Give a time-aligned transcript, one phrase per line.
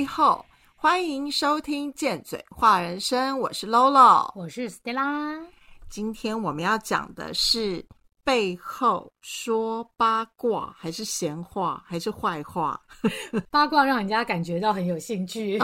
[0.00, 5.38] 你好，欢迎收听《贱嘴话人生》，我是 Lolo，我是 Stella。
[5.90, 7.84] 今天我们要讲的是
[8.24, 12.80] 背后说八卦，还是闲话，还是坏话？
[13.52, 15.58] 八卦让人家感觉到很有兴趣。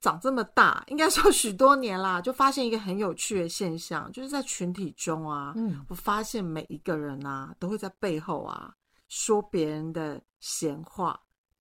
[0.00, 8.74] 长这么大，应该说许多年啦，就发现一个很有趣的现象，就是在群体中啊，嗯，我发现每一个人啊，都会在背后啊
[9.06, 11.16] 说别人的闲话。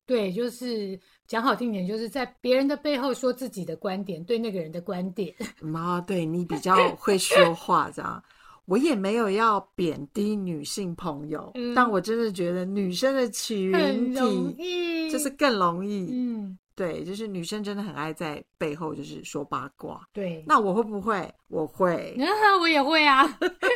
[0.09, 5.31] 对，就是讲好听点，就是在别人的背后说自己的观点，对那个人的观点。
[5.61, 8.23] 妈，对你比较会说话，这样。
[8.65, 13.71] 我也没有要贬低女性朋友，但我真的觉得女生的群
[14.15, 16.09] 体就是更容易。
[16.11, 16.57] 嗯。
[16.75, 20.01] 对，就是女生真的很爱在背后就是说八卦。
[20.13, 21.31] 对，那我会不会？
[21.49, 22.15] 我会，
[22.59, 23.27] 我也会啊。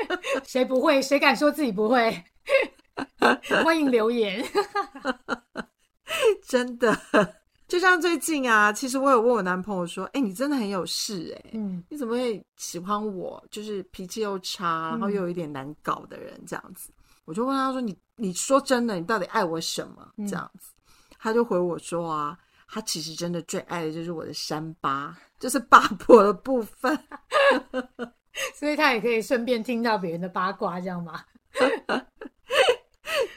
[0.45, 0.99] 谁不会？
[0.99, 2.23] 谁敢说自己不会？
[3.63, 4.43] 欢迎留言。
[6.47, 6.97] 真的，
[7.67, 13.43] 就像最近啊，其实我有问我男朋友说：“哎，你真的很有事哎，嗯，你怎么会喜欢我？
[13.49, 16.91] 就是脾气又差，然后又有一点难搞的人这样子。”
[17.25, 20.71] 我就问他说：“你你说真的，你到底爱我什么？”这样子，
[21.17, 26.97] 他就回我说：“啊。”他其实真的最爱的就是我的山巴，就是八婆的部分，
[28.55, 31.23] 所以他也可以顺便听到别人的八卦，这样吗？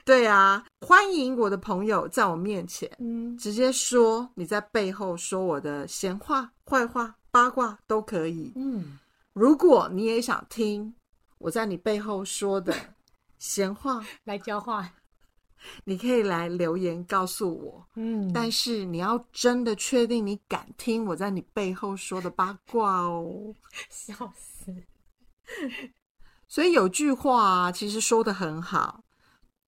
[0.07, 9.01] 对啊，欢迎我的朋友在我面前，嗯，直接说你在背后说我的闲话、坏话、八卦都可以，嗯，
[9.33, 10.95] 如果你也想听
[11.39, 12.73] 我在你背后说的
[13.41, 14.89] 闲话， 来交换。
[15.85, 23.53] 你可以来留言告诉我，嗯，但是你要真的确定你敢听我在你背后说的八卦哦，
[23.91, 24.73] 笑死！
[26.47, 29.01] 所以有句话其实说的很好，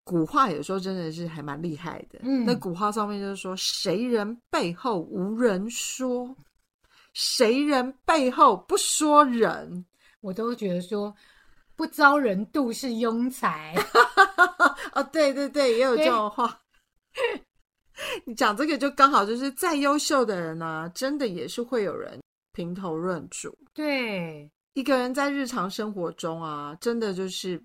[0.08, 2.20] 古话有时候真的是还蛮厉害的。
[2.22, 6.34] 嗯，那古话上面就是说，谁人背后无人说，
[7.12, 9.84] 谁人背后不说人，
[10.22, 11.14] 我都觉得说。
[11.76, 13.72] 不招人妒是庸才，
[14.94, 16.60] 哦，对对对，也有这种话。
[18.26, 22.20] 你讲这个就刚好，就是再优秀的人呢，真的也是会有人
[22.52, 23.56] 评头论足。
[23.72, 27.62] 对，一个人在日常生活中啊，真的就是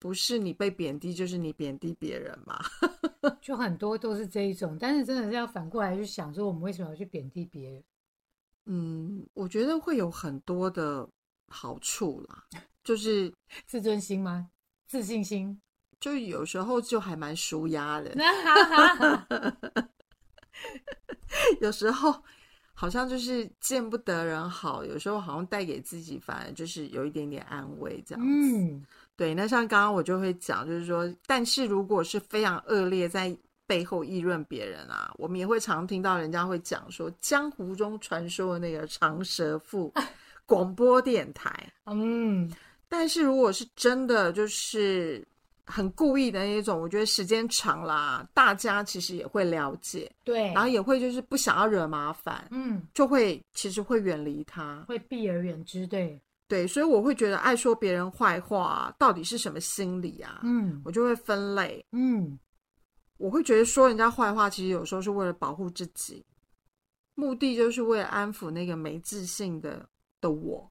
[0.00, 2.58] 不是你被贬低，就是你贬低别人嘛。
[3.40, 7.84] 就很多都是这一种，但是真的是要反过来去想，说我们为什么要去贬低别人？
[8.64, 11.08] 嗯，我觉得会有很多的
[11.48, 12.44] 好处啦。
[12.82, 13.32] 就是
[13.66, 14.50] 自尊心吗？
[14.86, 15.60] 自信心，
[16.00, 18.12] 就有时候就还蛮舒压的。
[21.60, 22.22] 有时候
[22.72, 28.80] 好像就是见不得人好，有时候好像带给自己反而就是有一点点安慰这样子。
[29.20, 33.36] 对，那像刚刚我就会讲，就是说，但是如果是非常恶劣，在
[33.66, 39.92] 背后议论别人啊，我们也会常听到人家会讲说，江湖中传说的那个长舌妇，
[40.46, 42.50] 广播电台， 嗯。
[42.88, 45.22] 但是如果是真的，就是
[45.66, 56.18] 很故意的那种，我觉得时间长啦，大家其实也会了解，对，然后也会就是不想要惹麻烦，嗯，就会其实会远离他，会避而远之，对，
[56.50, 60.40] 对，所以我会觉得爱说别人坏话到底是什么心理啊？
[60.42, 62.36] 嗯，我就会分类，嗯，
[63.18, 66.26] 我会觉得说人家坏话，其实有时候是为了保护自己，
[67.14, 69.88] 目的就是为了安抚那个没自信的
[70.20, 70.68] 的我。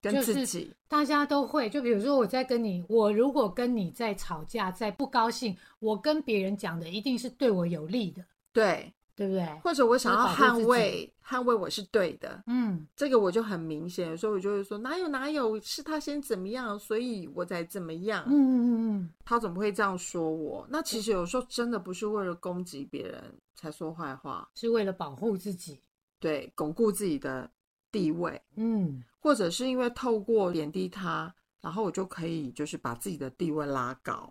[0.00, 1.68] 跟自己，大家都会。
[1.68, 9.44] 就比如说，我在跟你，我如果跟你在吵架，在不高兴，我跟别人讲的一定是对我有利的，对对不对？
[9.64, 14.10] 或者我想要捍卫，捍卫我是对的，嗯，这个我就很明显。
[14.10, 18.22] 有时候我就会说，哪有哪有，是他先怎么样，所以我才怎么样。
[18.28, 20.64] 嗯嗯嗯嗯，他怎么会这样说我？
[20.70, 23.20] 那其实有时候真的不是为了攻击别人
[23.56, 25.80] 才说坏话，是为了保护自己，
[26.20, 27.50] 对，巩固自己的。
[27.90, 34.30] 地位，嗯，或者是因为透过贬低他，然后我就可以就是把自己的地位拉高，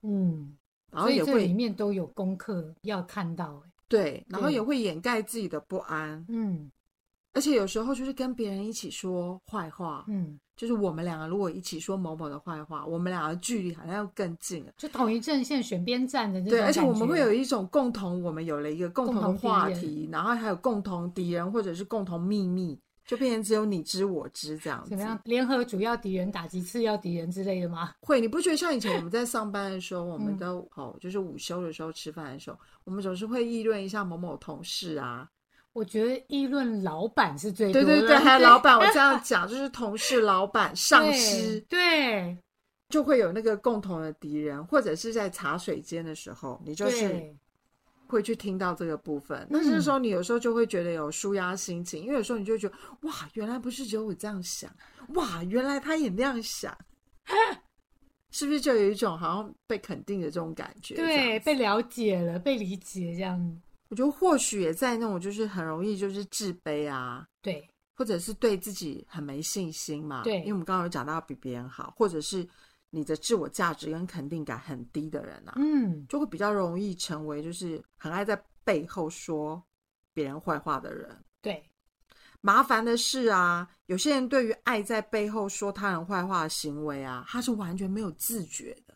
[0.00, 0.56] 嗯，
[0.90, 6.70] 然后也会里面都有功课要看到，对，然后也会掩盖自己的不安，嗯，
[7.32, 10.38] 而且有时候就是跟别人一起说坏话，嗯。
[10.56, 24.90] 就是我们两个如果一起说某某的坏话，我们两个距离好像要更近了，就同一阵线选边站的对，而且我们会有一种共同，我们有了一个共同的话题，然后还有共同敌人或者是共同秘密，就变成只有你知我知这样子。
[24.90, 25.18] 怎么样？
[25.24, 27.94] 联合主要敌人打击次要敌人之类的吗？
[28.00, 35.28] 会，你不觉得像以前我们在上班的时候，我们都哦，就是午休的时候吃饭的时候，我们总是会议论一下某某同事啊。
[35.72, 42.34] 我觉得议论老板是最对对对，还有老板，我这样 讲就是同事、老板、上司，对，
[42.88, 47.30] 就会有那个共同的敌人，或者是在茶水间的时候，你就是
[48.08, 49.46] 会去听到这个部分。
[49.50, 54.70] 那这时候你有时候就会觉得有舒压心情，因为有时候你就觉得哇，原来不是只有我这样想，
[55.14, 56.76] 哇，原来他也那样想，
[58.30, 60.94] 是不是就有一种好像被肯定的这种感觉？
[60.94, 63.60] 对，被了解了，被理解这样。
[63.88, 72.46] 我觉得或许也在那种就是很容易就是自卑啊，对，或者是对自己很没信心嘛，对，因为我们刚刚有讲到比别人好，或者是。
[72.96, 79.62] 你的自我价值跟肯定感很低的人啊，嗯，就会比较容易成为就是很爱在背后说
[80.14, 81.14] 别人坏话的人。
[81.42, 81.62] 对，
[82.40, 88.94] 麻烦的是啊，有些人对于爱在背后说他人坏话的行为啊，他是完全没有自觉的。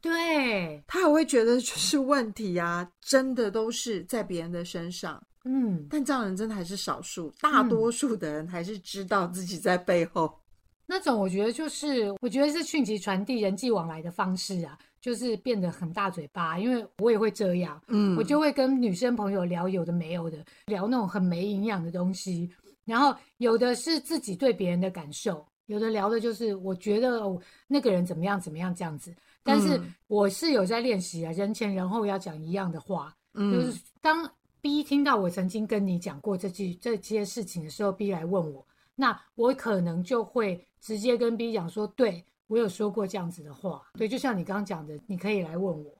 [0.00, 5.20] 对，他还会觉得就是问题啊，真的都是在别人的身上。
[5.42, 10.38] 嗯，但这样人真的还是少数，大多数的人还是知道自己在背后。
[10.86, 16.58] 那种我觉得就是，我觉得是讯息传递、人际往来的方式啊，就是变得很大嘴巴。
[16.58, 22.50] 因为我也会这样，嗯，我就会跟女生朋友聊有的没有的，聊那种很没营养的东西。
[22.84, 27.22] 然后有的是自己对别人的感受，有的聊的就是我觉得
[27.66, 29.14] 那个人怎么样怎么样这样子。
[29.42, 33.14] 但是我是有在练习啊，人前人后要讲一样的话。
[33.32, 38.66] 嗯，就是当 B 听到我曾经跟你讲过这句这些事情的时候，B 来问我。
[38.94, 45.98] 那我可能就会直接跟 B 讲说，对我有说过这样子的话，对，就像你刚刚讲的，你可以来问我，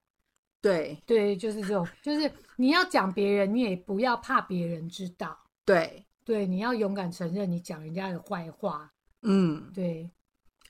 [0.60, 0.96] 对。
[1.06, 6.04] 对，就是这种，就是你要讲别人，你也不要怕别人知道，对。
[6.26, 10.10] 对，你要勇敢承认你讲人家的坏话，嗯，对，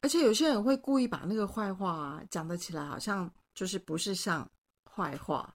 [0.02, 4.50] 而且有些人会故意把那个坏话讲得起来，好像就是不是像
[4.84, 5.54] 坏话。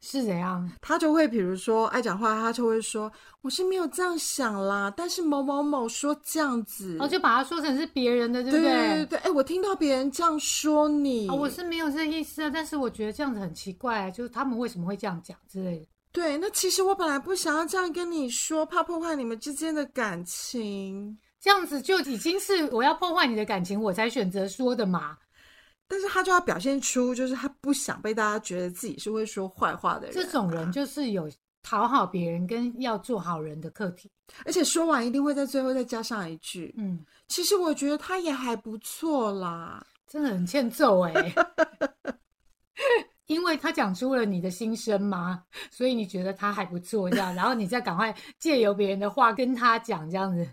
[0.00, 0.70] 是怎样？
[0.80, 3.12] 他就会比如说爱讲话，他就会说
[3.42, 8.62] 我是没有这样想啦，但是某某某说这样子，哦，就把它说成是别人的，对不对？
[8.62, 15.86] 对对对，哎，我听到别人这样说你，我是没有这意思啊，但是我觉得这样子很奇怪，就是他们为什么会这样讲之类的。
[16.12, 25.16] 对，那其实我本来不想要这样跟你说，怕破坏你们之间的感情，这样子就已经是我要破坏你的感情，我才选择说的嘛。
[25.90, 30.14] 但是他就要表现出，就是他不想被大家觉得自己是会说坏话的人。
[30.14, 31.28] 这种人就是有
[31.64, 34.08] 讨好别人跟要做好人的课题，
[34.46, 41.34] 而且说完一定会在最后再加上一句：“嗯，其实我觉得他也还不错啦。”真的很欠揍哎，
[43.26, 45.42] 因为他讲出了你的心声嘛，
[45.72, 50.48] 所以你觉得他还不错这样，然后你再赶快借由别人的话跟他讲这样子。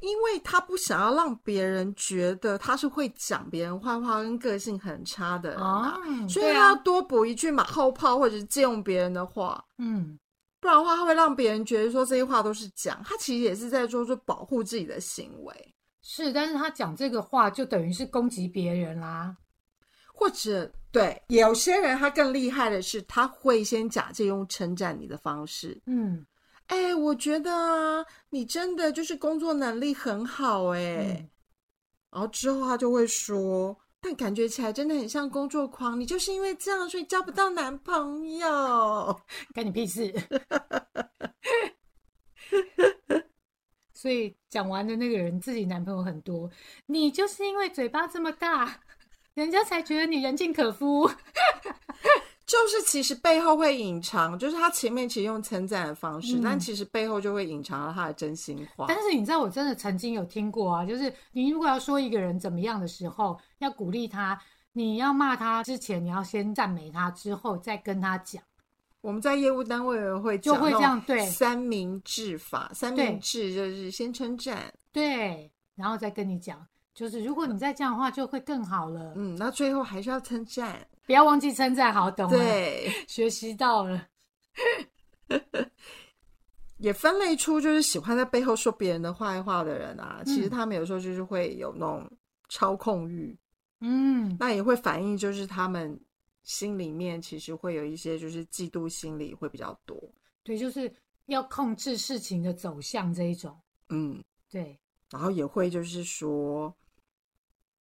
[0.00, 10.18] 因为他不想要让别人觉得他是会讲别人坏话跟个性很差的人，所以他要多补一句马后炮或者是借用别人的话，嗯，
[10.60, 15.74] 不然的话他会让别人觉得说这些话都是讲，他其实也是在做做保护自己的行为。
[16.00, 19.36] 是，但是他讲这个话就等于是攻击别人啦，
[20.14, 26.24] 或者对有些人他更厉害的是他会先假借用称赞你的方式，嗯。
[26.68, 31.28] 哎，我觉得啊你真的就是工作能力很好哎，
[32.10, 35.98] 然后之后他就会说，但感觉起来真的很像工作狂。
[35.98, 39.20] 你就是因为这样，所以交不到男朋友，
[39.54, 40.12] 干你屁事！
[43.94, 46.50] 所以讲完的那个人自己男朋友很多，
[46.86, 48.80] 你就是因为嘴巴这么大，
[49.34, 51.10] 人家才觉得你人尽可夫。
[52.48, 58.86] 就是其实背后会隐藏，就是他前面其实用称赞的方式，但其实背后就会隐藏了他的真心话。
[58.88, 64.40] 但是你知道，我真的曾经有听过啊，就是你如果要说一个人怎么样的时候，要鼓励他，
[64.72, 68.42] 你要骂他之前，你要先赞美他，之后再跟他讲。
[69.02, 79.12] 我们在业务单位会就会这样对三明治法，三明治就是先称赞，对，然后再跟你讲，就是如果你再这样的话，就会更好了。
[79.16, 80.74] 嗯，那最后还是要称赞。
[81.08, 84.06] 不要忘记称赞，好懂对， 学习到了，
[86.76, 90.20] 也分类出就是喜欢在背后说别人的坏话的人啊。
[90.26, 92.06] 其实他们有时候就是会有那种
[92.50, 93.34] 操控欲，
[93.80, 95.98] 嗯，那也会反映就是他们
[96.42, 99.98] 心里面其实会有一些就是嫉妒心理会比较多。
[100.42, 100.92] 对，就是
[101.24, 104.78] 要控制事情的走向这一种，嗯，对，
[105.10, 106.70] 然后也会就是说。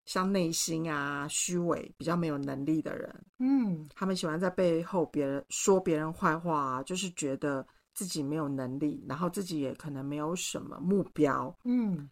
[0.08, 12.10] 像内心啊虚伪、比较没有能力的人，嗯，他们喜欢在背后别人说别人坏话啊，就是觉得自己没有能力，然后自己也可能没有什么目标，嗯，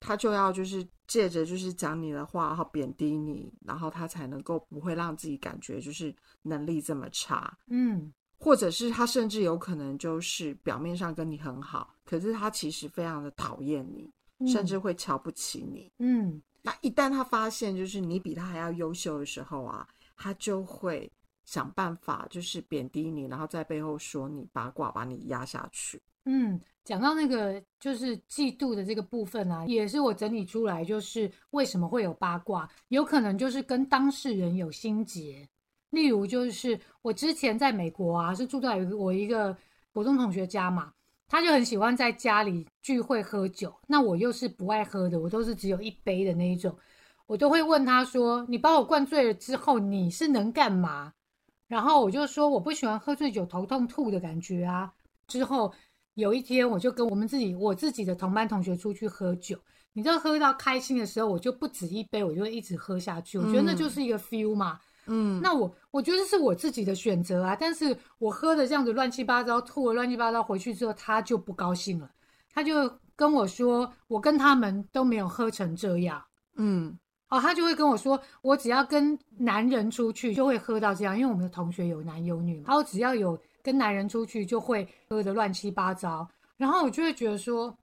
[0.00, 14.10] 他就要就是借着就是讲你的话，然后贬低你，然后他才能够不会让自己感觉就是能力这么差，嗯，或者是他甚至有可能就是表面上跟你很好，可是他其实非常的讨厌你，
[14.50, 16.40] 甚至会瞧不起你，嗯。
[16.62, 19.86] 那一旦他发现就是你比他还要优秀的时候啊，
[20.16, 21.10] 他就会
[21.44, 26.00] 想办法就是贬低你，然后在背后说你八卦，把你压下去。
[26.24, 35.48] 嗯，讲到那个就是嫉妒的这个部分啊，也是我整理出来，就是为什么会有八卦，有可能就是跟当事人有心结。
[35.90, 39.56] 例如，就是我之前在美国啊，是住在我一个
[39.90, 40.92] 国中同学家嘛，
[41.28, 46.76] 他就很喜欢在家里聚会喝酒，那我又是不爱喝的，我都是只有一杯的那一种，
[47.26, 51.12] 我都会问他说：“你把我灌醉了之后，你是能干嘛？”
[51.68, 54.92] 然后我就说：“我不喜欢喝醉酒头痛吐的感觉啊。”
[55.28, 55.72] 之后。
[56.14, 59.56] 有一天，我就跟我们自己我自己的同班同学出去喝酒，
[59.92, 63.38] 你知道喝到开心的时候，我就不止一杯，我就会一直喝下去。
[63.38, 64.80] 我觉得那就是一个 feel 嘛。
[65.08, 67.56] 嗯，那我我觉得是我自己的选择啊。
[67.58, 72.10] 但是我喝的这样子乱七八糟，吐了乱七八糟回去之后，他就不高兴了，
[72.54, 76.22] 他就跟我说，我跟他们都没有喝成这样。
[76.56, 76.96] 嗯，
[77.28, 83.38] 哦，他就会跟我说，我只要跟男人出去就会喝到这样，因为我们的同学有男有女嘛，然后只要有。
[83.60, 87.76] 跟男人出去就会喝的乱七八糟，然后我就会觉得说，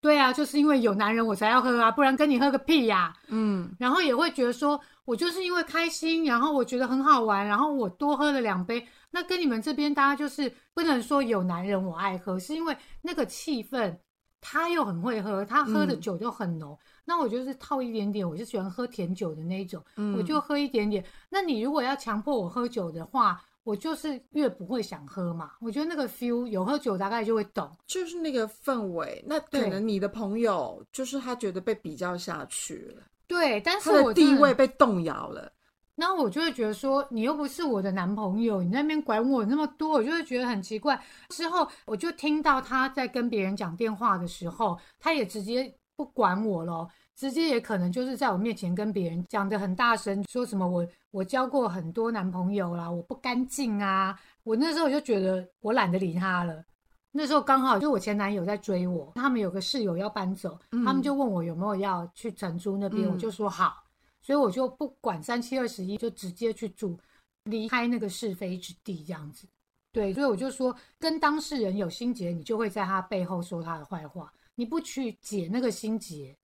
[0.00, 3.12] 对啊，就是因为有男人我才要喝啊，不然跟你喝个屁呀。
[3.26, 8.86] 嗯，然后也会觉得说，我就是因为开心，然后我觉得很好玩，然后我多喝了两杯。
[9.10, 13.96] 那跟你们这边大家就是不能说有男人我爱喝，是因为那个气氛，
[14.38, 16.78] 他又很会喝，他喝的酒就很浓。
[17.06, 19.82] 那我就是套一点点，我就喜欢喝甜酒的那一种，
[20.14, 21.02] 我就喝一点点。
[21.30, 29.24] 那你如果要强迫我喝酒的话，我就是越不会想喝嘛，我觉得那个 feel 有喝酒大概就会懂，就是那个氛围。
[29.26, 35.52] 那可能你的朋友就是他觉得被比较下去了，对，但是我地位被动摇了。
[35.94, 41.00] 然后我就会觉得说，你又不是我的男朋友，你那边管我那么多，我就会觉得很奇怪。
[41.30, 46.88] 之后我就听到他在跟别人讲电话的时候，他也直接不管我了。
[47.16, 54.16] 直接也可能就是在我面前跟别人讲的很大声，说什么我我交过很多男朋友啦，我不干净啊。
[54.44, 56.64] 我那时候我就觉得我懒得理他了。
[57.10, 63.84] 那时候刚好就我前男友在追我，他们有个室友要搬走，他们就问我有没有要去承租那边，我就说好，
[64.20, 66.98] 所以我就不管三七二十一，就直接去住，
[67.44, 69.48] 离开那个是非之地这样子。
[69.90, 76.36] 对，所以我就说跟当事人有心结，你就会在他背后说他的坏话，你不去解那个心结。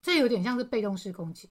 [0.00, 1.50] 这有点像是被动式攻击，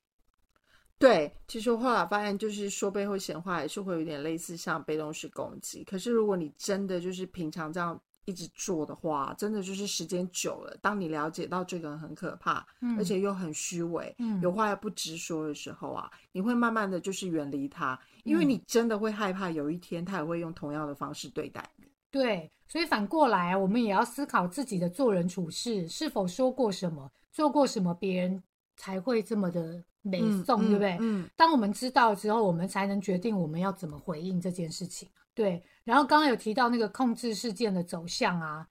[0.97, 1.35] 对。
[1.49, 5.83] 其实我后来发现，就是说背后闲话，也是会有点类似像被动式攻击。
[5.83, 12.65] 可是如果你真的就是平常这样一直做的话，真的就是时间久了，当你了解到这个人很可怕，
[12.97, 21.85] 而且又很虚伪，有话又不直说的时候啊，你会慢慢的就是远离他，因为你真的会害怕有一天他也会用同样的方式对待你。
[22.11, 27.09] 对，所以反过来，我们也要思考自己的做人处事是否说过什么。
[27.31, 28.41] 做过什么，别人
[28.75, 30.97] 才会这么的美颂，对不对？
[30.99, 35.07] 嗯，当我们知道之后，我们才能决定我们要怎么回应这件事情。
[35.37, 38.67] 对，然后刚刚有提到那个控制事件的走向啊，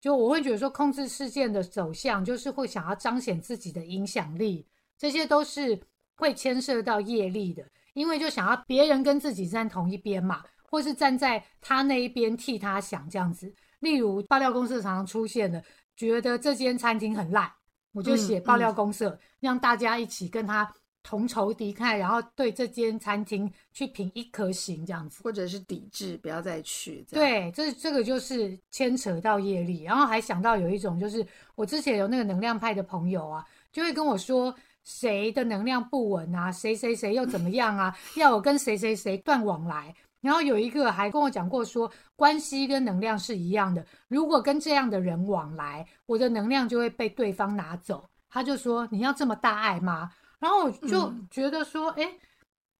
[0.00, 4.66] 就我会觉得说，控制事件的走向就是会想要彰显自己的影响力，
[4.98, 5.80] 这些都是
[6.16, 13.54] 会牵涉到业力的，因为就想要别人跟自己站同一边嘛，或是站在他那一边替他想这样子。
[13.78, 15.62] 例如爆料公司常常出现的，
[15.94, 17.48] 觉得这间餐厅很烂。
[17.92, 20.68] 我就写爆料公社，让大家一起跟他
[21.08, 27.02] 同仇敌忾，然后对这间餐厅去评一颗星这样子，或者是抵制，不要再去。
[27.10, 29.84] 对，这这个就是牵扯到业力。
[29.84, 39.94] 然后还想到有一种，就是我之前有那个能量派的朋友啊，就会跟我说谁的能量不稳啊，谁谁谁又怎么样啊，要我跟谁谁谁断往来。
[40.20, 43.82] 然后有一个还跟我讲过说，关系跟能量是一样的。
[44.08, 48.06] 如果跟这样的人往来，我的能量就会被对方拿走。
[48.28, 52.08] 他就说：“你要这么大爱吗？”然后我就觉得说：“哎，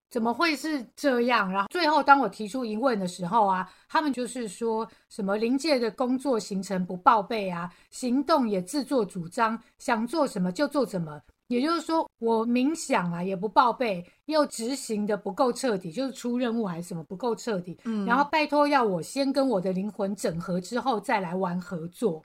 [0.09, 11.21] 怎么会是这样？”然后最后当我提出疑问的时候啊，他们就是说什么临界的工作行程不报备啊，行动也自作主张，想做什么就做什么。
[11.47, 17.75] 也就是说，我冥想啊也不报备，又执行的不够彻底，就是出任务还是什么不够彻底。
[17.85, 22.23] 嗯，然后拜托要我先跟我的灵魂整合之后再来玩合作。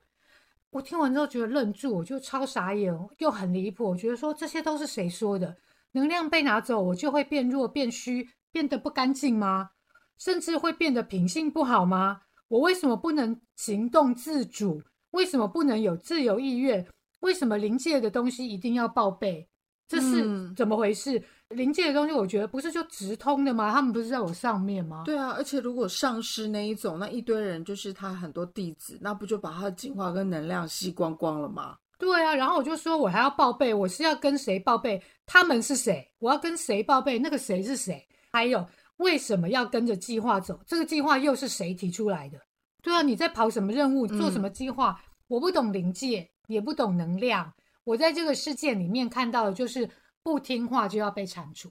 [0.75, 3.85] 我听完之后觉得愣住，我就超傻眼，又很离谱。
[3.91, 5.57] 我觉得说这些都是谁说的？
[5.93, 9.71] 能量被拿走，我就会变弱、变虚、变得不干净吗？
[10.19, 12.23] 甚至会变得品性不好吗？
[12.49, 14.83] 我为什么不能行动自主？
[15.13, 16.85] 为什么不能有自由意愿？
[17.21, 19.49] 为什么临界的东西一定要报备？
[19.87, 21.23] 这是怎么回事？
[21.49, 23.71] 临界的东西，我觉得不是就直通的吗？
[23.73, 25.03] 他们不是在我上面吗？
[25.05, 31.77] 对啊，而且如果上师那一种，那一堆人就是他很多弟子，那不就把他的进化跟能量吸光光了吗？
[31.99, 35.01] 对啊，然后我就说我还要报备，我是要跟谁报备？
[35.27, 36.11] 他们是谁？
[36.19, 37.19] 我要跟谁报备？
[37.19, 38.05] 那个谁是谁？
[38.33, 40.59] 还有为什么要跟着计划走？
[40.67, 42.39] 这个计划又是谁提出来的？
[42.83, 45.01] 对啊，你在跑什么任务，做什么计划？
[45.29, 47.53] 我不懂灵界，也不懂能量。
[47.85, 49.89] 我在这个事件里面看到的就是
[50.23, 51.71] 不听话就要被铲除，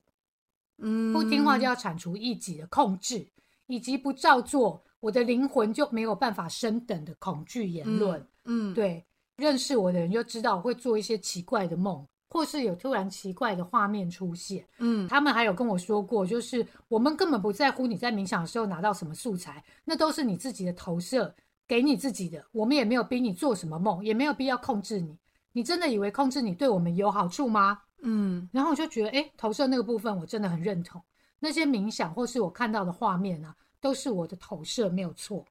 [0.78, 3.28] 嗯，不听话就要铲除异己的控制，
[3.68, 8.26] 以及不照做，我的灵魂就没有办法升等的恐惧言论。
[8.46, 9.06] 嗯，对，
[9.36, 12.08] 认识我的人就知道我会做一些奇怪的梦。
[12.30, 21.32] 或是有突然奇怪的画面出现，嗯，他们还有跟我说过，就是我们根本不在乎你在冥想的时候拿到什么素材，那都是你自己的投射，
[21.68, 22.44] 给你自己的。
[22.52, 25.16] 我们也没有逼你做什么梦，也没有必要控制你。
[25.54, 27.80] 你真的以为控制你对我们有好处吗？
[28.02, 31.02] 嗯，然后我就觉得，哎，投射那个部分我真的很认同。
[31.40, 35.46] 那些冥想或是我看到的画面啊，都是我的投射，没有错。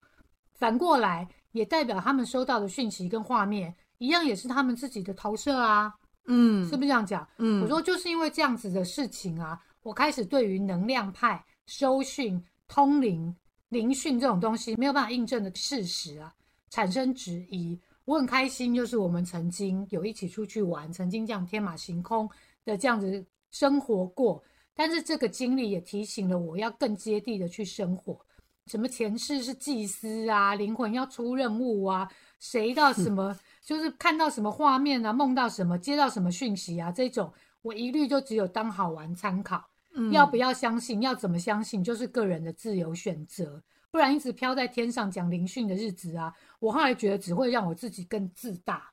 [0.54, 5.94] 反过来也代表他们收到的讯息跟画面一样，也是他们自己的投射啊。
[6.26, 7.26] 嗯，是不是这样讲？
[7.38, 13.34] 嗯，我说就是因为这样子的事情啊，我开始对于能量派、收讯、通灵、
[13.70, 16.32] 灵讯这种东西没有办法印证的事实啊，
[16.70, 17.80] 产生质疑。
[18.04, 22.28] 我很开心，就是我们曾经有一起出去玩，曾经这样天马行空
[22.64, 24.42] 的这样子生活过。
[24.74, 28.18] 但是这个经历也提醒了我要更接地的去生活。
[28.66, 33.38] 什么前世是祭司啊，灵魂要出任务啊，谁到什么？
[33.62, 39.62] 就是看到什么画面啊，梦到什么，接到什么讯息啊，这种我一律就只有当好玩参考。
[39.94, 41.02] 嗯，要不要相信？
[41.02, 41.84] 要怎么相信？
[41.84, 43.62] 就是个人的自由选择。
[43.92, 48.90] 不然一直飘在天上讲灵训的日子啊，我后来觉得只会让我自己更自大。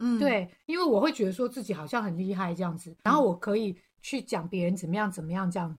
[0.00, 5.78] 嗯，对，因为我会觉得说自己好像很厉害这样子，然后我可以去讲别人怎么样怎么样这样。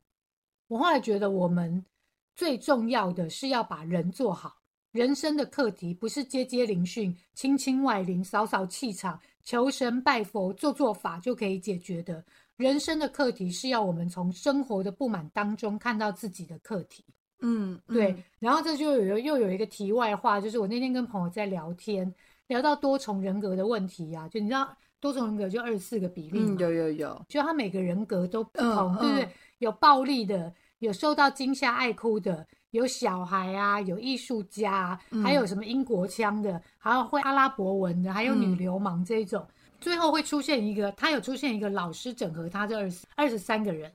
[0.67, 1.85] 我后来觉得我们
[2.33, 4.57] 最重要的是要把人做好。
[4.91, 12.23] 人生的课题不是接接灵训、亲亲外灵、扫扫气场、求神拜佛、做做法就可以解决的。
[12.57, 17.03] 人生的课题是要我们从生活的不满当中看到自己的课题。
[17.41, 18.15] 嗯，对。
[18.39, 22.13] 然后这就有又有一个题外话，就是我那天跟朋友在聊天，
[22.47, 24.27] 聊到多重人格的问题呀。
[24.29, 27.25] 就你知道多重人格就二十四个比例嗯，有有有。
[27.27, 29.29] 就他每个人格都不同，对不对？
[29.59, 32.47] 有暴力的，有受到惊吓爱哭的。
[32.71, 39.45] 有小孩啊，有艺术家，还有什么英国腔的，还有会阿拉伯文的，还有女流氓这种。
[39.81, 43.91] 最后会出现一个，他有出现一个老师整合他这二十二十三个人，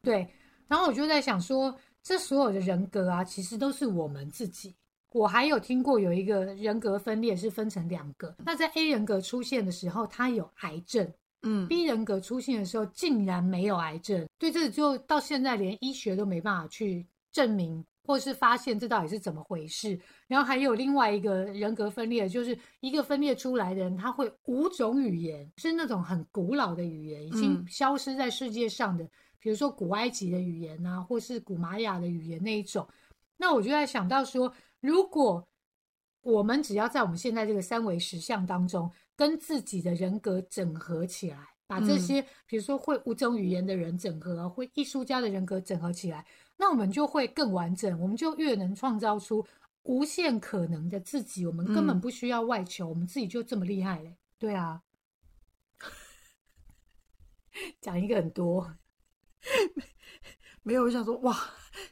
[0.00, 0.28] 对。
[0.68, 4.74] 然后我就在想说，这所有的人格啊，其实都是我们自己。
[5.12, 17.84] 我还有听过有一个人格分裂是分成两个，那在 A 人格出现的时候，他有癌症，嗯，B 人格出现的时候竟然没有癌症，对，这就到现在连医学都没办法去证明。
[18.02, 29.06] 或是发现这到底是怎么回事，然后还有另外一个人格分裂，就是一个分裂出来的人，他会五种语言，是那种很古老的语言，已经消失在世界上的，
[29.40, 32.86] 比如说古埃及的语言啊，或是古玛雅的语言那一种。
[33.36, 35.46] 那我就在想到说，如果
[36.20, 46.24] 我们只要在我们现在这个三维实像当中，跟自己的人格整合起来，把这些比如说会五种语言的人整合，会艺术家的人格整合起来。
[46.58, 49.44] 那我们就会更完整，我们就越能创造出
[49.84, 51.46] 无限可能的自己。
[51.46, 54.14] 我们根本不需要外求，我们自己就这么厉害嘞。
[54.38, 54.82] 对啊，
[57.80, 58.76] 讲一个很多，
[60.62, 61.36] 没有我想说哇，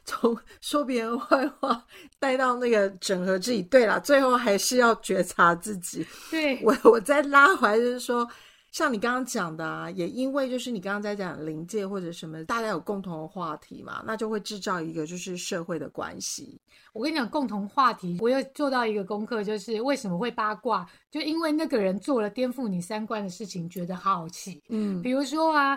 [0.05, 1.85] 从说别人坏话
[2.19, 3.61] 带到那个整合自己。
[3.63, 6.05] 对了，最后还是要觉察自己。
[6.29, 8.29] 对我，我再拉回来就是说。
[8.71, 16.61] 像你刚刚讲的啊，也因为就是你刚刚在讲临界或者什么，大家有共同的话题嘛，那就会制造一个就是社会的关系。
[16.93, 24.61] 我跟你讲，共同话题，我又做到一个功课，就是为什么会八卦，就因为那个人做了颠覆你三观的事情，觉得好奇。
[24.69, 25.75] 嗯，比如说啊，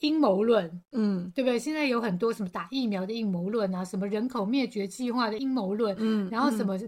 [0.00, 1.58] 阴谋论，嗯，对不对？
[1.58, 6.78] 现在有很多什么打疫苗的阴谋论啊，什么人口灭绝计划的阴谋论，嗯，然后什么。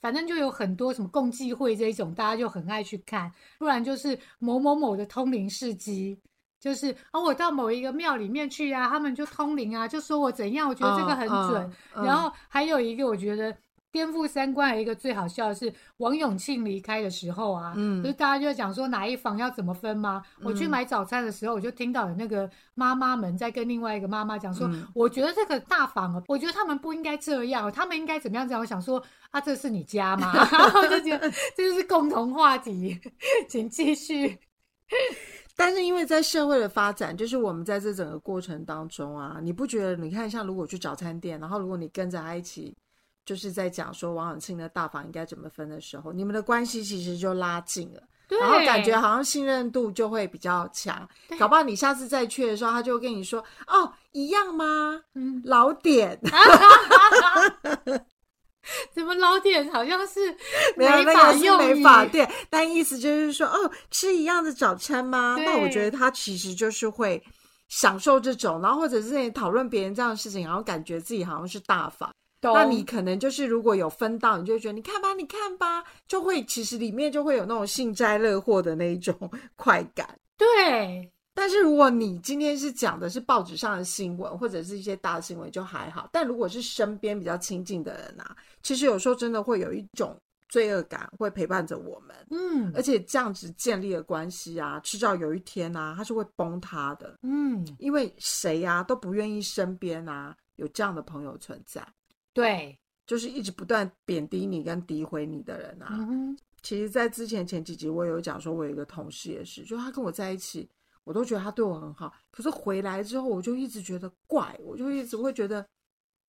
[0.00, 3.32] 反正就有很多什么共济会这一种，大家就很爱去看。
[3.56, 6.18] 不然就是某某某的通灵事迹，
[6.58, 11.70] 就是啊，我到某一个庙里面去啊，他们就通灵啊，就说我怎样，我觉得这个很准。
[12.04, 13.56] 然后还有一个，我觉得。
[13.92, 20.22] 颠覆三观，一个最好笑的是王永庆离开的时候啊，嗯，就是大家就在讲说哪一房要怎么分吗？
[20.42, 28.48] 我去买早餐的时候，我就听到有那个妈妈们在跟另外一个妈妈讲说，我觉得这个大房啊，我觉得他们不应该这样，他们应该怎么样？
[28.48, 29.00] 这样我想说
[29.30, 30.32] 啊，这是你家吗？
[30.74, 32.98] 我就觉得这就是共同话题，
[33.46, 34.38] 请继续。
[35.54, 39.96] 但是因为在社会的发展，就是我们在这整个过程当中啊，你不觉得？
[39.96, 42.74] 你看，像如果去早餐店，然后如果你跟着他一起。
[43.24, 48.02] 就是在讲说王永庆的大房应该怎么分的时候，你们的关系其实就拉近了。
[48.40, 51.06] 然后感觉好像信任度就会比较强。
[51.38, 55.02] 搞不好你下次再去的时候，他就跟你说：“哦，一样吗？
[55.14, 56.18] 嗯，老点。
[58.94, 60.34] ”怎么老点好像是
[60.78, 65.36] 没有那个是没法店，但意思就是说，哦，吃一样的早餐吗？
[65.44, 67.22] 那我觉得他其实就是会
[67.68, 72.10] 享受这种，然后或者是讨论别人这样的事情，然后感觉自己好像是大法。
[72.42, 79.16] 那你可能就是如果有分到，你就觉得你看吧，你看吧，就会其实里面就会有那种幸灾乐祸的那一种
[79.56, 80.18] 快感。
[80.36, 81.10] 对。
[81.34, 90.14] 但是如果你今天是讲的是报纸上的新闻或者是一些大新闻就还好，但如果是身边比较亲近的人啊，其实有时候真的会有一种
[90.50, 101.82] 罪恶感会陪伴着我们，嗯，而且这样子建立的关系啊，迟早有一天啊，它是会崩塌的，嗯，因为谁呀都不愿意身边啊有这样的朋友存在，
[102.32, 105.98] 对，就是一直不断贬低你跟诋毁你的人啊，
[106.62, 110.68] 其实，在之前前几集我有讲说，我有一个同事也是，就他跟我在一起。
[111.04, 115.66] 我都觉得他对我很好，可是回来之后，我就一直觉得怪，我就一直会觉得，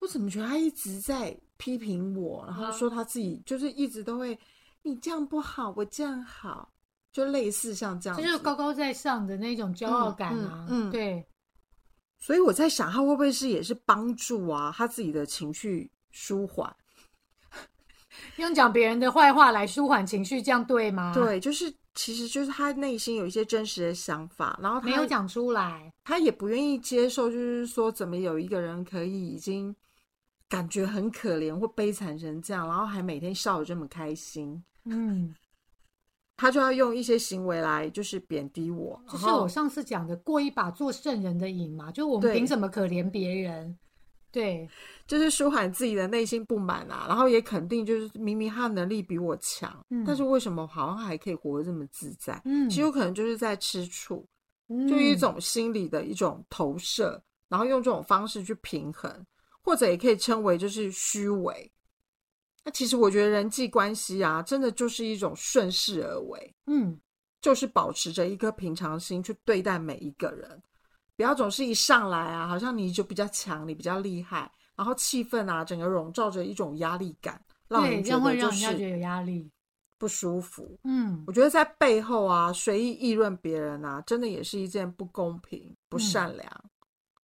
[0.00, 4.36] 我怎么觉得他一直在批评我，然后说他自己就是一直都会，
[4.82, 6.72] 你这样不好，我这样好，
[7.12, 10.66] 就类似像这样，就是高高在上的那种骄傲感啊。
[10.68, 11.24] 嗯，对。
[12.18, 16.74] 所以我在想，他会不会是也是帮助啊，他自己的情绪舒缓，
[18.38, 21.12] 用讲别人的坏话来舒缓情绪，这样对吗？
[21.12, 21.74] 对，就是。
[21.96, 29.72] 其实就是他内心有一些真实的想法，然后没有讲出来，他也不愿意接受，就是说怎么有一个人可以已经
[30.48, 35.32] 感觉很可怜或悲惨成这样，然后还每天笑得这么开心，嗯，
[36.36, 43.78] 他就要用一些行为来就是贬低我，就是我上次讲的过一把做圣人的瘾嘛，就我们凭什么可怜别人？
[44.34, 44.68] 对，
[45.06, 52.42] 就是舒缓自己的内心不满啊，然后也肯定就是明明他的能力比我强，但是为什么好像还可以活得这么自在？
[52.44, 54.26] 嗯，其实有可能就是在吃醋，
[54.88, 59.24] 就一种心理的一种投射，然后用这种方式去平衡，
[59.62, 61.70] 或者也可以称为就是虚伪。
[62.64, 66.98] 那其实我觉得人际关系啊，真的就是一种顺势而为，嗯，
[67.40, 70.60] 就是保持着一颗平常心去对待每一个人。
[71.16, 79.50] 不要总是一上来啊，好像你就比较强，你比较厉害，然后气氛啊，整个笼罩着一种压力感，让人觉得就是有压力、
[79.96, 80.78] 不舒服。
[80.82, 86.64] 嗯，我觉得在背后啊，随意议论别人啊，真的也是一件不公平、不善良，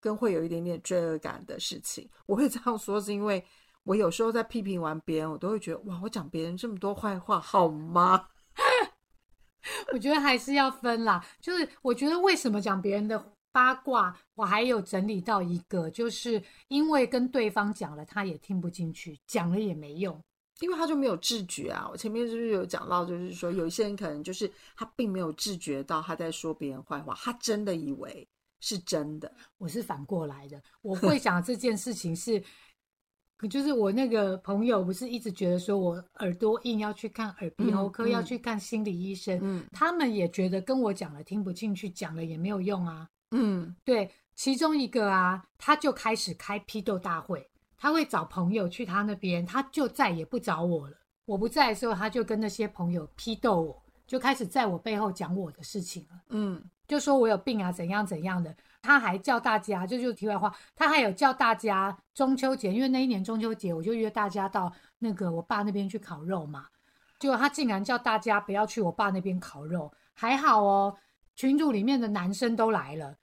[0.00, 2.08] 跟会有一点点罪恶感的事情。
[2.26, 3.44] 我会这样说，是因为
[3.82, 8.26] 我有时候在批评完别人，我都会觉得哇，我讲别人这么多坏话，好吗？
[9.92, 11.24] 我觉得还是要分啦。
[11.40, 13.32] 就是我觉得为什么讲别人的？
[13.52, 20.22] 八卦，我还有整理到一个，就是因为跟对方讲了，他也听不进去，讲了也没用，
[20.60, 21.88] 因为他就没有自觉啊。
[21.90, 28.26] 我前面是不是有讲到，就是说有一些人可能就是他并没有自觉到他在说别人坏话，他真的以为
[28.60, 29.32] 是真的。
[29.58, 32.42] 我是反过来的，我会想这件事情是，
[33.48, 43.08] 就是我那个朋友不是一直觉得说我耳朵硬要去看耳鼻喉科，要去看心理医生，嗯，他们也觉得跟我讲了听不进去，讲了也没有用啊。
[43.30, 50.96] 嗯，对，其中一个啊，他就开始开批斗大会，他会找朋友去他那边，他就再也不找我了。
[51.26, 56.20] 我不在的时候，他就跟那些朋友批斗我，就开始在我背后讲我的事情了。
[56.30, 58.52] 嗯，就说我有病啊，怎样怎样的。
[58.82, 66.66] 他还叫大家，这就是题外话，他还有叫大家中秋节，因为那一年中秋节，我就约大家到那个我爸那边去烤肉嘛。
[67.18, 70.96] 结果他竟然叫大家不要去我爸那边烤肉，还好哦。
[71.36, 73.16] 群组里面的男生都来了，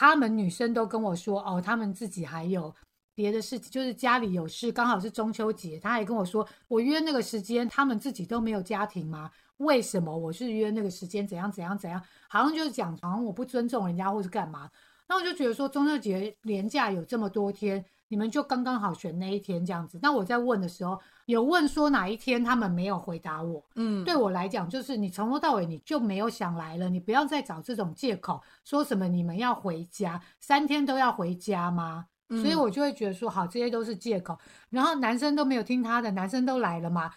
[0.00, 2.72] 他们女生都跟我说：“哦，他们自己还有
[3.16, 9.28] 别的事情，就是家里有事，刚好是中秋节。”他还跟我说：“我约那个时间，他们自己都没有家庭吗？
[9.56, 11.26] 为什么我是约那个时间？
[11.26, 12.00] 怎样怎样怎样？
[12.28, 14.70] 好像就是讲，好像我不尊重人家，或是干嘛？”
[15.08, 17.84] 那我就觉得说，中秋节连假有这么多天。
[18.08, 19.98] 你们就刚刚好选那一天这样子。
[20.02, 23.64] 那我在问的时候，有问说哪一天，他们没有回答我。
[23.76, 32.06] 嗯，对我来讲，就是你从头到尾你就没有想来了，你不要再找这种借口，说什么你们要回家，三天都要回家吗？
[32.28, 34.38] 所以我就会觉得说，好，这些都是借口。
[34.68, 37.10] 然后男生都没有听他的，男生都来了嘛，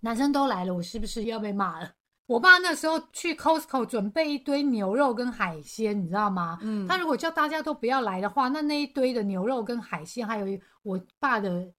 [0.00, 1.90] 男生都来了，我是不是要被骂了？
[2.26, 6.58] 我爸那时候去 Costco 准备一堆牛肉跟海鲜，你知道吗？
[6.62, 11.72] 嗯，他如果叫大家都不要来的话，那那一堆的牛肉跟海鲜，还有我爸的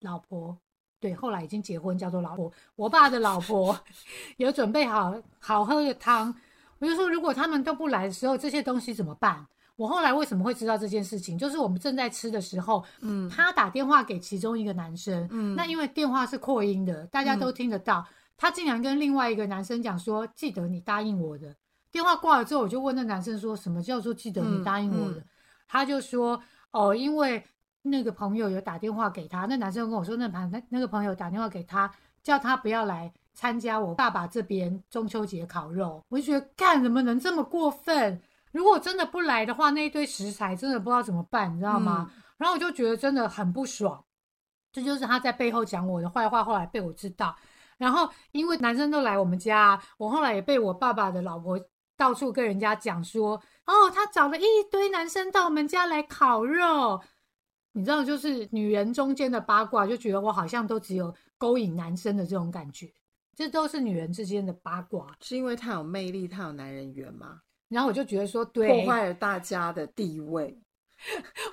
[0.00, 0.56] 老婆，
[1.00, 2.52] 对，后来已经结婚，叫做老婆。
[2.76, 3.78] 我爸的老婆
[4.36, 6.34] 有准备好好喝的汤。
[6.78, 9.46] 我就说，如果他们都不来的时候，这些东西怎么办？
[9.76, 11.38] 我后来为什么会知道这件事情？
[11.38, 18.04] 就是我们正在吃的时候，嗯，他打电话给其中一个男生，嗯，那因为电话是扩音的，大家都听得到。
[18.40, 21.54] 他竟然跟另外一个男生讲说：“记得你答应我的。”
[21.92, 25.22] 电话挂了之后，我就问那男生说：“什么叫做记得你答应我的？”
[25.68, 27.44] 他就说：“哦，因为
[27.82, 38.22] 那个朋友有打电话给他，那男生跟我说，那朋那那个朋友打电话给他，叫他不要来参加我爸爸这边中秋节烤肉。”我就觉得，干怎么能这么过分？
[38.52, 42.10] 如果真的不来的话，那一堆食材真的不知道怎么办，你知道吗？
[42.38, 44.02] 然后我就觉得真的很不爽。
[44.72, 47.36] 这就是他在背后讲我的坏话，后来被我知道。
[47.80, 51.58] 然后，因为男生都来我们家，我后来也被我爸爸的老婆
[51.96, 57.00] 到处跟人家讲说：“哦，他找了一堆男生到我们家来烤肉。”
[57.72, 62.92] 你知道，就是女人中间的八卦，就觉得我好像都只有勾引男生的这种感觉，
[63.34, 65.16] 这都是女人之间的八卦。
[65.22, 67.40] 是因为她有魅力，她有男人缘吗？
[67.68, 70.60] 然后我就觉得说，对，破坏了大家的地位。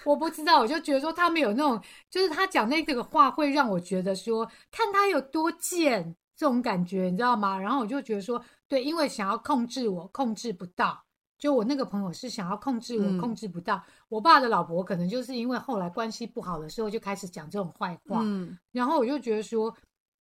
[0.03, 7.57] 我不知道，我就觉得说他们有那种，就是他讲那个话会让我觉得说，看他有多贱这种感觉，你知道吗？
[7.59, 11.03] 然后我就觉得说，对，因为想要控制我，控制不到。
[11.39, 13.79] 就我那个朋友是想要控制我，控制不到。
[14.09, 18.21] 我爸的老婆可能就是因为后来关系不好的时候，就开始讲这种坏话。
[18.23, 19.71] 嗯，然后我就觉得说，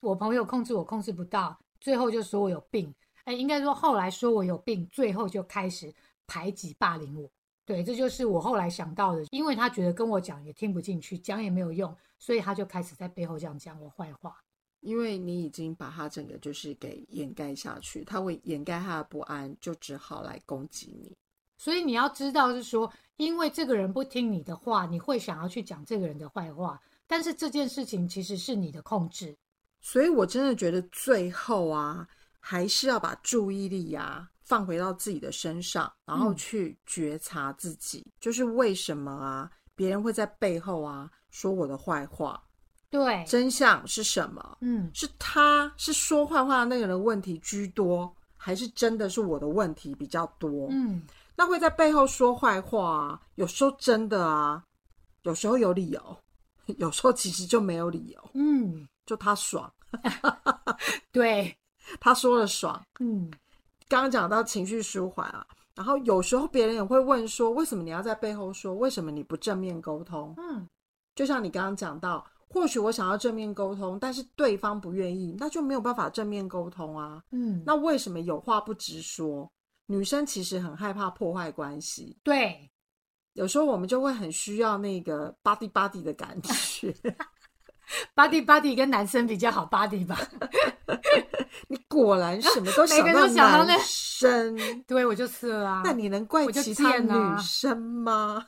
[0.00, 2.94] 我朋友控制我，控制不到，最后就说我有病。
[3.24, 5.90] 哎，应该说后来说我有病，最后就开始
[6.26, 7.30] 排挤霸凌我。
[7.66, 14.36] 对，这就是我后来想到的，因为他觉得跟我讲也听不进去，讲也没有用，所以他就开始在背后这样讲我坏话。
[14.80, 21.16] 因为你已经把他整个就是给掩盖下去，他会掩盖他的不安，就只好来攻击你。
[21.56, 29.36] 所以你要知道，是说，因为这个人不听你的话，你会想要去讲这个人的坏话，但是这件事情其实是你的控制。
[29.80, 32.06] 所以我真的觉得最后啊，
[32.38, 34.30] 还是要把注意力呀。
[34.46, 39.50] 放回到自己的身上，然后去觉察自己，就是为什么啊？
[39.74, 42.40] 别人会在背后啊说我的坏话，
[42.88, 44.56] 对，真相是什么？
[44.60, 50.68] 嗯，是他是说坏话那个人问题居多，还是真的是我的问题比较多？
[50.70, 51.02] 嗯，
[51.34, 54.62] 那会在背后说坏话，有时候真的啊，
[55.22, 56.18] 有时候有理由，
[56.78, 58.30] 有时候其实就没有理由。
[58.34, 59.70] 嗯，就他爽，
[61.10, 61.54] 对，
[62.00, 63.28] 他说了爽，嗯。
[63.88, 68.74] 刚刚讲到情绪舒缓啊，然后有时候别人也会问说，为什么你要在背后说？
[68.74, 70.34] 为什么你不正面沟通？
[70.38, 70.68] 嗯，
[71.14, 77.22] 就像你刚刚讲到，或许我想要正面沟通，但是对方不愿意，那就没有办法正面沟通啊。
[77.30, 79.50] 嗯，那为什么有话不直说？
[79.86, 82.68] 女生其实很害怕破坏关系，对，
[83.34, 86.92] 有时候我们就会很需要那个 body body 的感觉。
[88.16, 90.18] body body 跟男生比较好 body 吧，
[91.68, 95.82] 你果然 什么都想到男生，对我就是啊。
[95.84, 98.44] 那你能怪其他女生吗？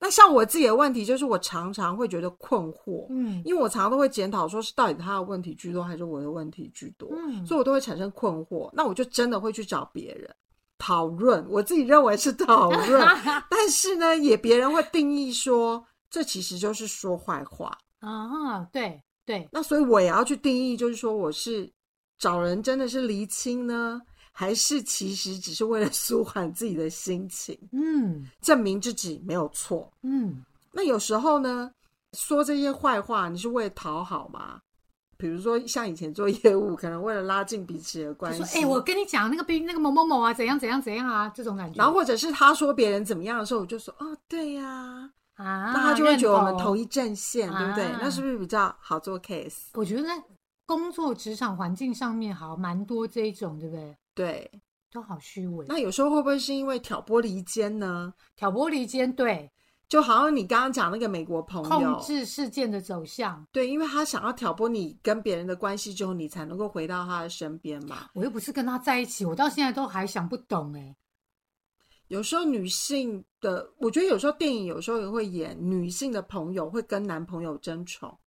[0.00, 8.68] 那像我自己的问题，就是我常常会觉得困惑，嗯，因为我常常都会检讨，说是到底他的问题居多，还是我的问题居多，嗯，所以我都会产生困惑。
[8.72, 10.28] 那我就真的会去找别人
[10.76, 13.06] 讨论，我自己认为是讨论，
[13.48, 15.84] 但是呢，也别人会定义说。
[16.10, 17.70] 这其实就是说坏话
[18.00, 18.64] 啊！
[18.72, 21.70] 对对，那所以我也要去定义，就是说我是
[22.18, 27.56] 找人真的是离清呢，还是其实只是为了 舒缓自己的心情？
[27.72, 29.88] 嗯，证明自己没有错。
[30.02, 31.70] 嗯，那有时候呢，
[32.14, 34.60] 说这些坏话，你是为了讨好吗？
[35.16, 38.58] 比如说像以前做业务，可能为了拉近彼此的关系。
[38.58, 41.76] 哎，我跟你讲，那个兵那个某某某啊，怎样怎样怎样啊，这种感觉。
[41.76, 44.64] 然后或者是他说别人怎么样的时候，我就说哦，对呀。
[44.66, 45.10] 啊，
[45.42, 47.90] 那他就会觉得我们同一阵线，对不对？
[48.00, 49.68] 那是不是比较好做 case？
[49.74, 50.22] 我觉得在
[50.66, 53.96] 工作职场环境上面，好蛮多这一种，对不对？
[54.14, 55.66] 对，都好虚伪。
[55.68, 58.12] 那有时候会不会是因为挑拨离间呢？
[58.36, 59.50] 挑拨离间，对，
[59.88, 68.08] 就好像你刚刚讲那个美国朋友控制事件的走向，对，因为他想要挑拨你跟别人的关系之后，你才能够回到他的身边嘛。
[68.14, 70.94] 我又不是跟他在一起，我到现在都还想不懂哎。
[72.10, 78.18] 有时候女性的，我觉得有时候电影有时候也会演女性的朋友会跟男朋友争宠，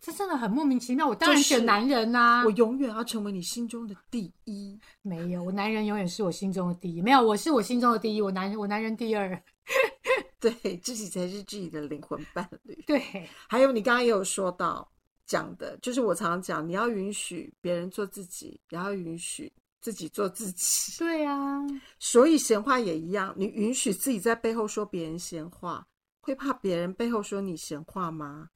[0.00, 1.06] 这真的很莫名其妙。
[1.06, 4.80] 我当然选男人呐，我永远要成为你心中的第一。
[5.02, 7.02] 没有，我男人永远是我心中的第一。
[7.02, 9.42] 没有，我是我心中的第一，我男人我男人第二。
[10.40, 12.74] 对自己才是自己的灵魂伴侣。
[12.88, 14.90] 对，还有你刚刚也有说到
[15.26, 19.52] 讲的，就是我常常讲，你要允许别人做自己，也要允许。
[19.86, 21.64] 自己做自己，对啊，
[22.00, 23.32] 所以闲话也一样。
[23.36, 25.86] 你允许自己在背后说别人闲话，
[26.20, 28.48] 会怕别人背后说你闲话吗？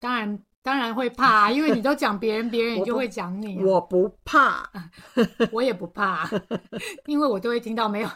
[0.00, 3.62] 当然，当然会怕，啊 因为你都讲别人，别人也就会讲你。
[3.62, 4.68] 我不怕，
[5.52, 6.28] 我也不怕，
[7.06, 7.88] 因为我都会听到。
[7.88, 8.10] 没有，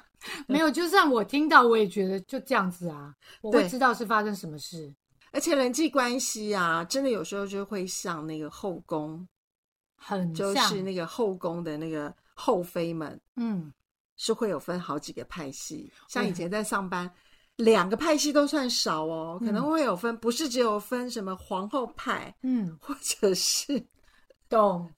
[0.49, 3.15] 没有，就算我听到，我也觉得就这样子啊。
[3.43, 4.93] 我会知道是发生什么事，
[5.31, 9.25] 而且人际关系啊，真的有时候就会像那个后宫。
[10.03, 13.71] 很就是那个后宫的那个后妃们，嗯，
[14.17, 15.93] 是会有分好几个派系。
[16.09, 17.11] 像以前在上班，
[17.57, 23.85] 两个派系都算少哦，可能会有分，不是只有分什么皇后派，嗯，或者是
[24.49, 24.91] 懂，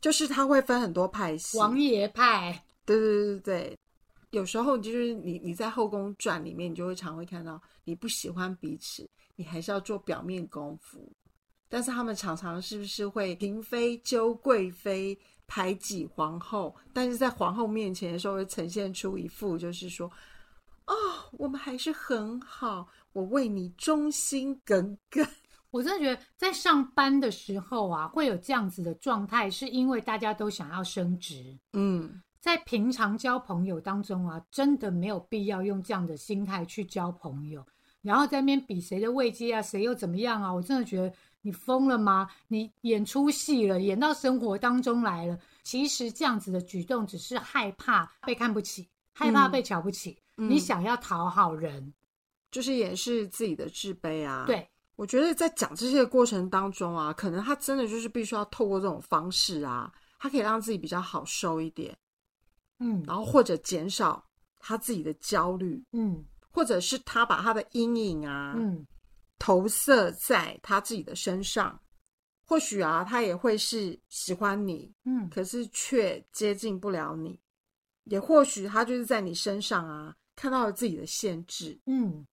[0.00, 3.78] 就是他会分很多派系，王爷派，对对对对对。
[4.30, 11.10] 有时候就是你你在后宫传里面，你就会常会看到，你不喜欢彼此，你还是要做表面功夫。
[11.68, 16.74] 但是他们常常是不是会嫔妃揪贵妃，排挤皇后？
[16.92, 20.10] 但是在皇后面前的时候，会呈现出一副就是说，
[20.86, 20.94] 哦，
[21.32, 25.26] 我们还是很好，我为你忠心耿耿。
[25.70, 31.58] 我真的觉得在上班的时候啊，会有这样子的状态，是因为大家都想要升职。
[31.72, 32.22] 嗯。
[32.38, 37.66] 在平常交朋友当中啊，真的没有必要用这样的心态去交朋友，
[38.06, 40.52] 然后在那边比谁的位阶啊，谁又怎么样啊？
[40.52, 42.30] 我真的觉得你疯了吗？
[42.48, 45.38] 你演出戏了，演到生活当中来了。
[45.62, 50.16] 其实这样子的举动只是害怕被看不起，害怕被瞧不起。
[50.36, 51.92] 你想要讨好人，
[52.50, 54.44] 就是掩饰自己的自卑啊。
[54.46, 61.96] 对，我觉得在讲这些过程当中啊，可能他真的就是必须要透过这种方式啊，他可以让自己比较好受一点。
[62.78, 64.22] 嗯，然后或者减少
[64.60, 66.22] 他自己的焦虑，嗯，
[66.56, 68.82] 或者是他把他的阴影啊，嗯，
[69.38, 71.78] 投射在他自己的身上，
[72.46, 77.38] 或许啊，他也会是喜欢你，嗯，可是却接近不了你，
[78.04, 82.26] 也或许他就是在你身上啊，看到了自己的限制，嗯。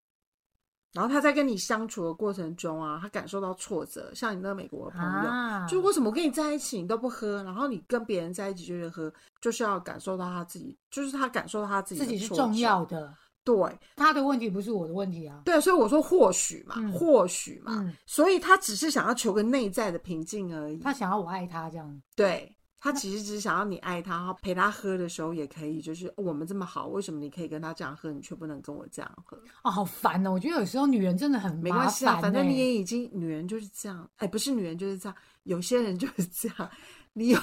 [0.93, 13.13] 然后他在跟你相处的过程中啊，他感受到挫折，像你那个美国的朋友，就为什么跟你在一起你都不喝，然后你跟别人在一起就是喝，就是要感受到他自己，就是他感受到他自己自己是重要的，
[13.45, 22.57] 对，他的问题不是我的问题啊，对，所以我说或许嘛，或许嘛，所以他只是想要求个内在的平静而已，他想要我爱他这样，对。
[22.85, 29.39] 他其实只是想要你爱他，然后陪他喝的时候也可以，就是我们这么好，为什么你可以跟他这样喝，你却不能跟我这样喝？
[29.63, 30.33] 哦，好烦哦！
[30.33, 36.69] 我觉得有时候女人真的很没关系啊，反正你也已经女人就是这样，哎，不是女人就是这样，有些人就是这样，
[37.13, 37.39] 你有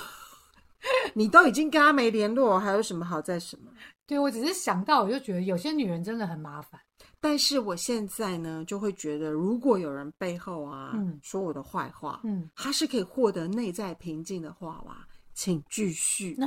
[1.16, 3.72] 你都已经跟他没联络，还有什么好在什么？
[4.10, 6.82] 对我只是想到，我就觉得有些女人真的很麻烦。
[7.20, 15.06] 但是我现在呢，就会觉得，如果有人背后啊说我的坏话，嗯，他是可以获得内在平静的话哇。
[15.36, 16.36] 请继续。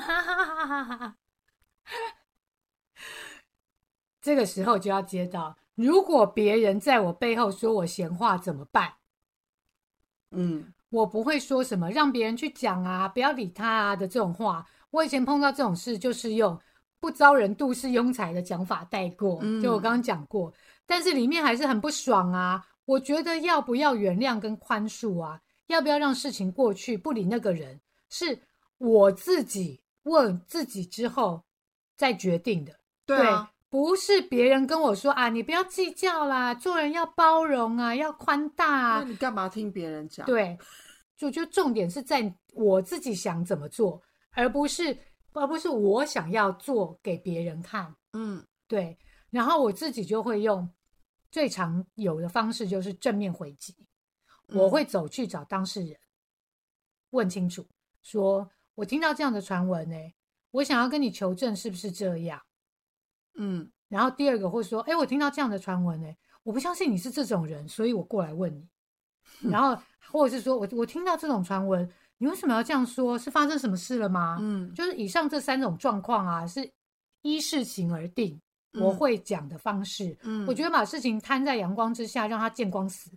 [4.21, 8.93] 这个时候就要接到，如果别人在我背后说我闲话怎么办？
[10.33, 14.67] 嗯，我不会说什么让别人去讲啊，不要理他啊的这种话。
[14.91, 16.61] 我以前碰到这种事，就是用
[17.03, 19.43] 不招人妒是庸才的讲法带过。
[19.61, 20.55] 就我刚刚讲过，
[20.87, 22.65] 但是里面还是很不爽啊。
[22.85, 25.41] 我觉得要不要原谅跟宽恕啊？
[25.67, 28.39] 要不要让事情过去，不理那个人是？
[28.79, 31.41] 我自己问自己之后
[31.97, 32.73] 再决定的，
[33.07, 33.25] 对，
[33.71, 38.99] 不是别人跟我说啊，你不要计较啦，做人要包容啊，要宽大啊。
[38.99, 40.27] 那你干嘛听别人讲？
[40.27, 40.59] 对，
[41.17, 44.99] 就就重点是在我自己想怎么做，而不是
[45.33, 47.95] 而不是我想要做给别人看。
[48.13, 48.97] 嗯，对。
[49.31, 50.69] 然后我自己就会用
[51.31, 53.75] 最常有的方式，就是正面回击。
[54.49, 55.99] 我会走去找当事人，
[57.11, 57.67] 问清楚
[58.03, 58.51] 说。
[58.75, 59.97] 我听到这样的传闻呢，
[60.51, 62.41] 我想要跟你求证是不是这样，
[63.35, 66.09] 嗯，然后第二个会说，哎，我听到这样的传闻呢，
[66.43, 68.67] 我不相信你是这种人，所以我过来问你，
[69.51, 71.87] 然后或者是说我我听到这种传闻，
[72.23, 73.19] 你为什么要这样说？
[73.19, 74.39] 是发生什么事了吗？
[74.41, 76.71] 嗯，就是以上这三种状况啊，是
[77.23, 78.41] 依事情而定，
[78.75, 83.11] 我会讲的方式，嗯，我觉得把事情摊在阳光之下，让他见光死，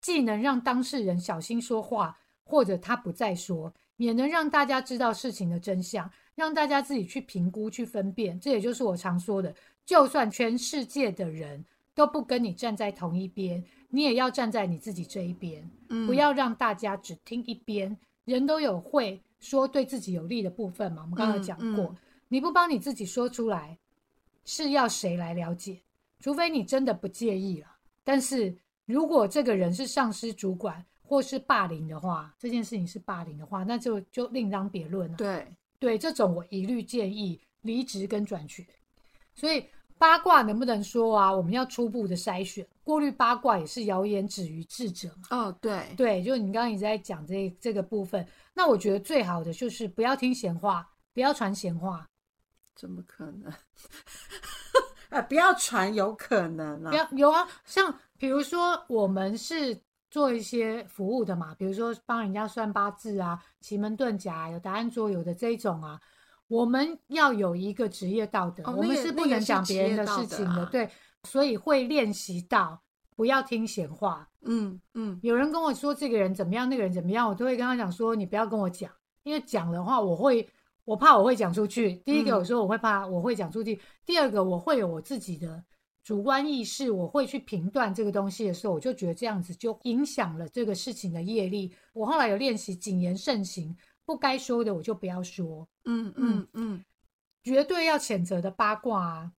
[0.00, 3.70] 既能让当事人小心说话，或者他不再说。
[3.98, 8.40] 也能让大家知道事情的真相，让大家自己去评估、去分辨。
[8.40, 11.62] 这也就是我常说的：就算全世界的人
[11.94, 15.68] 都不跟你站在同一边，你也要站在你自己这一边。
[15.90, 17.94] 嗯，不要让大家只听一边。
[18.28, 21.02] 人都有会说对自己有利的部分嘛？
[21.02, 21.96] 我们刚刚讲过，
[22.28, 23.78] 你不帮你自己说出来，
[24.44, 25.80] 是要谁来了解？
[26.20, 27.66] 除非你真的不介意了。
[28.04, 28.54] 但是
[28.84, 35.16] 如果这个人是上司、主管，或是霸凌的话，这件事情是霸凌的话，那就就另当别论了。
[35.16, 35.46] 对
[35.78, 38.66] 对，这种我一律建议离职跟转学。
[39.34, 39.64] 所以
[39.98, 41.32] 八卦能不能说啊？
[41.32, 45.28] 我们要初步的筛选，过滤八卦也是谣言止于智者嘛。
[45.30, 52.06] 哦，对对，就你刚刚一直在讲这这个部分，那我觉得最好的就是不要听闲话，不要传闲话。
[52.74, 53.52] 怎么可能？
[55.10, 56.92] 啊， 不要传，有可能啊。
[56.94, 59.78] 有有啊，像比如说我们是。
[60.10, 66.00] 做一些服务的嘛，比如说帮人家算八字啊、奇门遁甲、有答案桌游的这种啊，
[66.48, 70.90] 我们要有一个职业道德，我们是不能讲别人的事情的，对，
[71.24, 72.82] 所以会练习到
[73.14, 74.28] 不要听闲话。
[74.42, 78.90] 嗯嗯，有人跟我说这个人怎么样，那个人怎么样，我都会跟他讲说，你不要跟我讲，
[79.22, 80.48] 因为讲的话我会，
[80.84, 81.96] 我怕我会讲出去。
[82.04, 85.62] 第一个，我说我会怕我会讲出去；第二个，我会有我自己的。
[86.04, 91.70] 主观意识，我会去评断这个东西的时候，我就觉得这样子就影响了这个事情的业力。
[91.92, 93.76] 我后来有练习谨言慎行，
[94.08, 95.68] 不该说的我就不要说。
[95.84, 96.82] 嗯嗯嗯，
[97.44, 99.32] 绝对要谴责的八卦啊，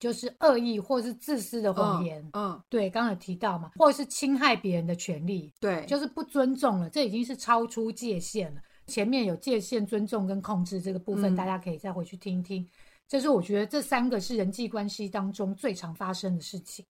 [0.00, 2.28] 就是恶意或是自私的谎言。
[2.32, 5.54] 嗯，对，刚刚有提到嘛，或者是侵害别人的权利。
[5.60, 8.60] 对，就是不尊重了，这已经是超出界限了。
[8.88, 12.68] 前面有界限、尊重跟控制这个部分，大家可以再回去听听。
[13.06, 16.84] 这是我觉得这三个是人际关系当中最常发生的事情。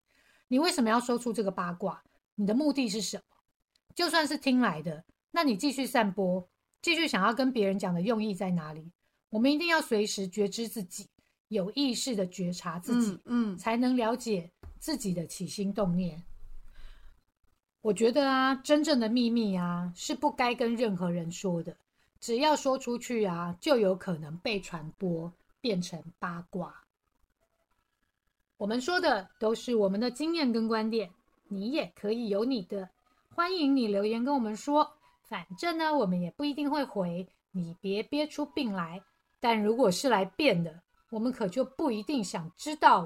[0.48, 2.02] 你为什么要说出这个八卦？
[2.36, 3.22] 你的目的是什么？
[3.94, 6.48] 就算是听来的，那你继续散播，
[6.82, 8.90] 继续想要跟别人讲的用意在哪里？
[9.30, 11.08] 我们一定要随时觉知自己，
[11.48, 16.22] 有意识的觉察自己，嗯，才能了解自己的起心动念。
[17.80, 21.76] 我觉得啊，真正的秘密啊，是不该跟任何人说的。
[22.20, 25.32] 只要说出去啊，就有可能被传播。
[25.60, 26.72] 变成八卦。
[28.58, 31.10] 我们说的都是我们的经验跟观点，
[31.48, 32.88] 你也可以有你的。
[33.34, 34.97] 欢迎你留言跟我们说，
[35.28, 39.02] 反正呢，我们也不一定会回，你别憋出病来。
[39.40, 42.96] 但如果是来变的，我们可就不一定想知道。